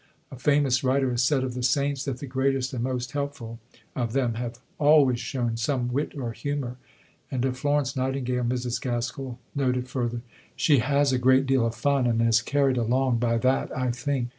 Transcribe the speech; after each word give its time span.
A 0.31 0.35
famous 0.35 0.83
writer 0.83 1.11
has 1.11 1.21
said 1.21 1.43
of 1.43 1.53
the 1.53 1.61
saints, 1.61 2.05
that 2.05 2.17
the 2.17 2.25
greatest 2.25 2.73
and 2.73 2.83
most 2.83 3.11
helpful 3.11 3.59
of 3.95 4.13
them 4.13 4.33
have 4.33 4.57
always 4.79 5.19
shown 5.19 5.57
some 5.57 5.89
wit 5.93 6.15
or 6.17 6.31
humour; 6.31 6.77
and 7.29 7.45
of 7.45 7.55
Florence 7.55 7.95
Nightingale 7.95 8.43
Mrs. 8.45 8.81
Gaskell 8.81 9.37
noted 9.53 9.87
further: 9.87 10.21
"She 10.55 10.79
has 10.79 11.13
a 11.13 11.19
great 11.19 11.45
deal 11.45 11.67
of 11.67 11.75
fun, 11.75 12.07
and 12.07 12.19
is 12.19 12.41
carried 12.41 12.77
along 12.77 13.19
by 13.19 13.37
that, 13.37 13.69
I 13.77 13.91
think. 13.91 14.29